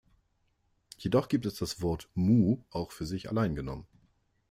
Jedoch 0.97 1.27
gibt 1.27 1.45
es 1.45 1.57
das 1.59 1.79
Wort 1.83 2.09
"Mu" 2.15 2.57
auch 2.71 2.89
für 2.91 3.05
sich 3.05 3.29
allein 3.29 3.53
genommen. 3.53 3.85